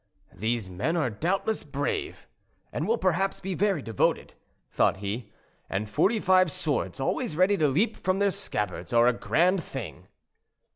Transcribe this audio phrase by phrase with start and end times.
[0.33, 2.27] "These men are doubtless brave,
[2.73, 4.33] and will be perhaps very devoted,"
[4.71, 5.31] thought he;
[5.69, 10.07] "and forty five swords always ready to leap from their scabbards are a grand thing."